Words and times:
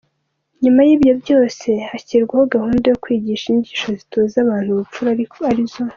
Nyuma 0.63 0.81
y’ibyo 0.87 1.09
ibyose 1.15 1.69
hashyirwaho 1.89 2.43
gahunda 2.53 2.85
yo 2.91 2.97
kwigisha 3.03 3.45
inyigisho 3.47 3.87
zitoza 3.99 4.35
abantu 4.45 4.67
ubupfura 4.71 5.09
arizo: 5.51 5.81